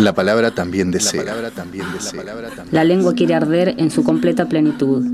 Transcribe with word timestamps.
La 0.00 0.14
palabra 0.14 0.50
también 0.50 0.90
desea. 0.90 1.24
La 2.70 2.84
lengua 2.84 3.12
quiere 3.14 3.34
arder 3.34 3.74
en 3.76 3.90
su 3.90 4.02
completa 4.02 4.48
plenitud. 4.48 5.04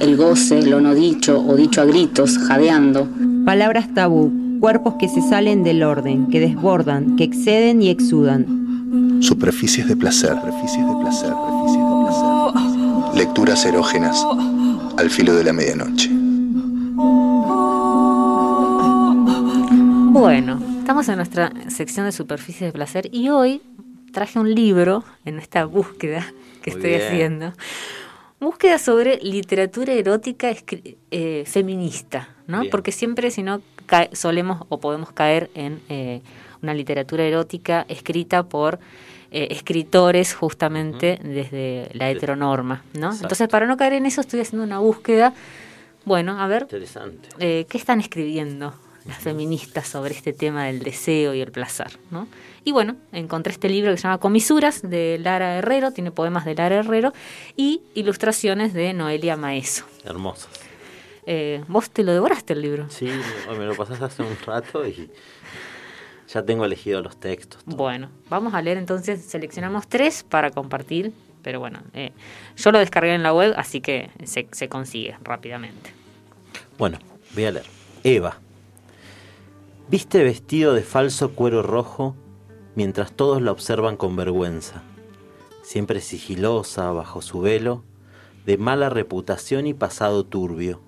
El 0.00 0.16
goce, 0.16 0.62
lo 0.62 0.80
no 0.80 0.94
dicho 0.94 1.40
o 1.40 1.54
dicho 1.54 1.80
a 1.80 1.84
gritos, 1.84 2.38
jadeando. 2.38 3.08
Palabras 3.44 3.94
tabú, 3.94 4.58
cuerpos 4.58 4.94
que 4.98 5.08
se 5.08 5.22
salen 5.22 5.62
del 5.62 5.84
orden, 5.84 6.26
que 6.28 6.40
desbordan, 6.40 7.14
que 7.14 7.22
exceden 7.22 7.82
y 7.82 7.88
exudan. 7.88 9.20
Superficies 9.20 9.86
de 9.86 9.96
placer. 9.96 10.30
Superficies 10.30 10.86
de 10.88 10.94
placer. 11.00 11.30
Superficies 11.30 11.84
de 11.88 12.04
placer. 12.04 13.16
Lecturas 13.16 13.64
erógenas 13.64 14.26
al 14.96 15.08
filo 15.08 15.34
de 15.34 15.44
la 15.44 15.52
medianoche. 15.52 16.10
Bueno, 20.12 20.60
estamos 20.80 21.08
en 21.08 21.16
nuestra 21.16 21.52
sección 21.68 22.06
de 22.06 22.12
superficies 22.12 22.68
de 22.68 22.72
placer 22.72 23.08
y 23.12 23.28
hoy 23.28 23.62
traje 24.12 24.38
un 24.38 24.54
libro 24.54 25.04
en 25.24 25.38
esta 25.38 25.64
búsqueda 25.64 26.32
que 26.62 26.70
estoy 26.70 26.94
haciendo. 26.94 27.52
Búsqueda 28.38 28.78
sobre 28.78 29.18
literatura 29.18 29.92
erótica 29.92 30.50
eh, 31.10 31.44
feminista, 31.46 32.28
¿no? 32.46 32.62
Porque 32.70 32.92
siempre, 32.92 33.30
si 33.30 33.42
no, 33.42 33.60
solemos 34.12 34.66
o 34.68 34.78
podemos 34.78 35.12
caer 35.12 35.50
en 35.54 35.80
eh, 35.88 36.22
una 36.60 36.74
literatura 36.74 37.24
erótica 37.24 37.84
escrita 37.88 38.42
por 38.44 38.80
eh, 39.30 39.48
escritores 39.50 40.34
justamente 40.34 41.18
desde 41.22 41.88
la 41.92 42.10
heteronorma, 42.10 42.84
¿no? 42.94 43.12
Entonces, 43.12 43.48
para 43.48 43.66
no 43.66 43.76
caer 43.76 43.94
en 43.94 44.06
eso, 44.06 44.20
estoy 44.20 44.40
haciendo 44.40 44.64
una 44.64 44.78
búsqueda. 44.78 45.34
Bueno, 46.04 46.40
a 46.40 46.46
ver, 46.48 46.66
¿qué 47.38 47.66
están 47.74 48.00
escribiendo 48.00 48.74
las 49.06 49.18
feministas 49.18 49.88
sobre 49.88 50.14
este 50.14 50.32
tema 50.32 50.66
del 50.66 50.80
deseo 50.80 51.34
y 51.34 51.40
el 51.40 51.50
placer, 51.50 51.98
¿no? 52.10 52.28
Y 52.64 52.72
bueno, 52.72 52.96
encontré 53.12 53.52
este 53.52 53.68
libro 53.68 53.90
que 53.90 53.96
se 53.96 54.04
llama 54.04 54.18
Comisuras 54.18 54.82
de 54.82 55.18
Lara 55.20 55.56
Herrero, 55.56 55.90
tiene 55.90 56.12
poemas 56.12 56.44
de 56.44 56.54
Lara 56.54 56.76
Herrero 56.76 57.12
y 57.56 57.82
ilustraciones 57.94 58.72
de 58.72 58.92
Noelia 58.92 59.36
Maeso. 59.36 59.84
Hermosas. 60.04 60.50
Eh, 61.26 61.64
¿Vos 61.68 61.90
te 61.90 62.02
lo 62.02 62.12
devoraste 62.12 62.52
el 62.52 62.62
libro? 62.62 62.88
Sí, 62.90 63.10
me 63.48 63.64
lo 63.64 63.74
pasaste 63.76 64.04
hace 64.04 64.22
un 64.22 64.36
rato 64.44 64.86
y 64.86 65.10
ya 66.28 66.44
tengo 66.44 66.64
elegido 66.64 67.02
los 67.02 67.18
textos. 67.18 67.62
Bueno, 67.64 68.10
vamos 68.28 68.54
a 68.54 68.62
leer 68.62 68.78
entonces, 68.78 69.24
seleccionamos 69.24 69.88
tres 69.88 70.24
para 70.24 70.50
compartir, 70.50 71.12
pero 71.42 71.60
bueno, 71.60 71.80
eh, 71.94 72.12
yo 72.56 72.72
lo 72.72 72.78
descargué 72.78 73.14
en 73.14 73.22
la 73.22 73.32
web, 73.32 73.54
así 73.56 73.80
que 73.80 74.10
se, 74.24 74.48
se 74.52 74.68
consigue 74.68 75.16
rápidamente. 75.22 75.92
Bueno, 76.78 76.98
voy 77.34 77.44
a 77.44 77.50
leer. 77.52 77.66
Eva. 78.04 78.38
Viste 79.92 80.24
vestido 80.24 80.72
de 80.72 80.80
falso 80.80 81.32
cuero 81.32 81.62
rojo 81.62 82.16
mientras 82.74 83.12
todos 83.12 83.42
la 83.42 83.52
observan 83.52 83.98
con 83.98 84.16
vergüenza, 84.16 84.82
siempre 85.62 86.00
sigilosa 86.00 86.90
bajo 86.92 87.20
su 87.20 87.42
velo, 87.42 87.84
de 88.46 88.56
mala 88.56 88.88
reputación 88.88 89.66
y 89.66 89.74
pasado 89.74 90.24
turbio. 90.24 90.80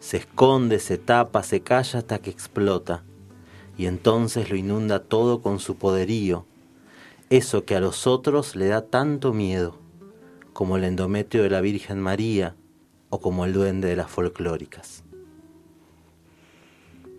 Se 0.00 0.18
esconde, 0.18 0.80
se 0.80 0.98
tapa, 0.98 1.42
se 1.42 1.62
calla 1.62 2.00
hasta 2.00 2.18
que 2.18 2.28
explota, 2.28 3.04
y 3.78 3.86
entonces 3.86 4.50
lo 4.50 4.56
inunda 4.56 5.02
todo 5.02 5.40
con 5.40 5.58
su 5.58 5.76
poderío, 5.76 6.44
eso 7.30 7.64
que 7.64 7.74
a 7.74 7.80
los 7.80 8.06
otros 8.06 8.54
le 8.54 8.66
da 8.66 8.82
tanto 8.82 9.32
miedo, 9.32 9.78
como 10.52 10.76
el 10.76 10.84
endometrio 10.84 11.42
de 11.42 11.48
la 11.48 11.62
Virgen 11.62 11.98
María 11.98 12.54
o 13.08 13.18
como 13.18 13.46
el 13.46 13.54
duende 13.54 13.88
de 13.88 13.96
las 13.96 14.10
folclóricas. 14.10 15.04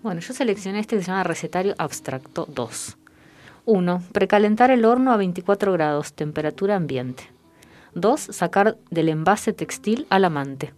Bueno, 0.03 0.19
yo 0.19 0.33
seleccioné 0.33 0.79
este 0.79 0.95
que 0.95 1.03
se 1.03 1.11
llama 1.11 1.23
Recetario 1.23 1.75
Abstracto 1.77 2.47
2. 2.49 2.97
1. 3.65 4.03
Precalentar 4.11 4.71
el 4.71 4.83
horno 4.83 5.11
a 5.11 5.17
24 5.17 5.71
grados, 5.73 6.13
temperatura 6.13 6.75
ambiente. 6.75 7.23
2. 7.93 8.19
Sacar 8.19 8.77
del 8.89 9.09
envase 9.09 9.53
textil 9.53 10.07
al 10.09 10.25
amante. 10.25 10.73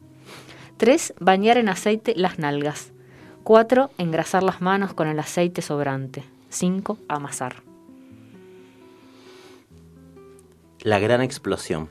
3. 0.76 1.14
Bañar 1.22 1.58
en 1.58 1.70
aceite 1.70 2.14
las 2.18 2.38
nalgas. 2.38 2.92
4. 3.44 3.92
Engrasar 3.98 4.44
las 4.44 4.62
manos 4.62 4.94
con 4.94 5.08
el 5.08 5.18
aceite 5.18 5.62
sobrante. 5.62 6.26
5. 6.50 6.98
Amasar. 7.08 7.64
La 10.82 11.00
gran 11.00 11.22
explosión. 11.22 11.88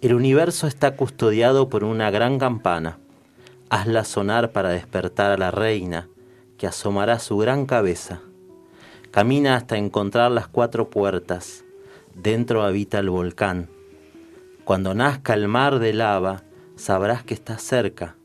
El 0.00 0.14
universo 0.14 0.66
está 0.66 0.96
custodiado 0.96 1.68
por 1.68 1.84
una 1.84 2.10
gran 2.10 2.40
campana. 2.40 2.98
Hazla 3.72 4.04
sonar 4.04 4.52
para 4.52 4.68
despertar 4.68 5.32
a 5.32 5.36
la 5.36 5.50
reina, 5.50 6.08
que 6.58 6.66
asomará 6.66 7.18
su 7.18 7.38
gran 7.38 7.66
cabeza 7.66 8.20
Camina 9.12 9.56
hasta 9.56 9.76
encontrar 9.76 10.30
las 10.30 10.48
cuatro 10.48 10.88
puertas. 10.88 11.66
Dentro 12.14 12.62
habita 12.62 12.98
el 12.98 13.10
volcán. 13.10 13.68
Cuando 14.64 14.94
nazca 14.94 15.34
el 15.34 15.48
mar 15.48 15.80
de 15.80 15.92
lava, 15.92 16.44
sabrás 16.76 17.22
que 17.22 17.34
estás 17.34 17.62
cerca. 17.62 18.16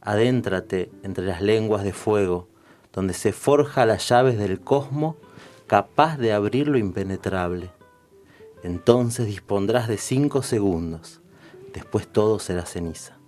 Adéntrate 0.00 0.90
entre 1.02 1.26
las 1.26 1.42
lenguas 1.42 1.84
de 1.84 1.92
fuego, 1.92 2.48
donde 2.90 3.12
se 3.12 3.32
forja 3.34 3.84
las 3.84 4.08
llaves 4.08 4.38
del 4.38 4.60
cosmo, 4.60 5.18
capaz 5.66 6.16
de 6.16 6.32
abrir 6.32 6.68
lo 6.68 6.78
impenetrable. 6.78 7.70
Entonces 8.62 9.26
dispondrás 9.26 9.88
de 9.88 9.98
cinco 9.98 10.42
segundos. 10.42 11.20
Después 11.74 12.08
todo 12.08 12.38
será 12.38 12.64
ceniza. 12.64 13.19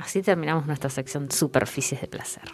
Así 0.00 0.22
terminamos 0.22 0.66
nuestra 0.66 0.88
sección 0.88 1.30
Superficies 1.30 2.00
de 2.00 2.08
Placer. 2.08 2.44